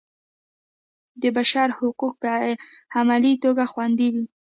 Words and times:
د 1.21 1.23
بشر 1.37 1.67
حقونه 1.77 2.15
په 2.21 2.29
عملي 2.99 3.33
توګه 3.43 3.63
خوندي 3.71 4.07
وي. 4.13 4.25